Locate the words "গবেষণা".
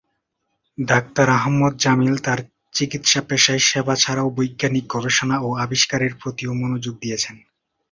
4.89-5.35